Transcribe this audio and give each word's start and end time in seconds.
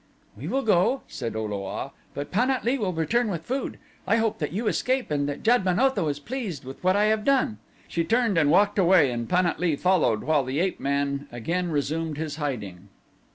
"We 0.35 0.47
will 0.47 0.63
go," 0.63 1.03
said 1.07 1.35
O 1.35 1.45
lo 1.45 1.67
a, 1.67 1.91
"but 2.15 2.31
Pan 2.31 2.49
at 2.49 2.65
lee 2.65 2.79
will 2.79 2.91
return 2.91 3.27
with 3.29 3.43
food. 3.45 3.77
I 4.07 4.15
hope 4.15 4.39
that 4.39 4.51
you 4.51 4.65
escape 4.65 5.11
and 5.11 5.29
that 5.29 5.43
Jad 5.43 5.63
ben 5.63 5.79
Otho 5.79 6.07
is 6.07 6.17
pleased 6.17 6.63
with 6.65 6.83
what 6.83 6.95
I 6.95 7.03
have 7.03 7.23
done." 7.23 7.59
She 7.87 8.03
turned 8.03 8.35
and 8.35 8.49
walked 8.49 8.79
away 8.79 9.11
and 9.11 9.29
Pan 9.29 9.45
at 9.45 9.59
lee 9.59 9.75
followed 9.75 10.23
while 10.23 10.43
the 10.43 10.59
ape 10.59 10.79
man 10.79 11.27
again 11.31 11.69
resumed 11.69 12.17
his 12.17 12.37
hiding. 12.37 12.89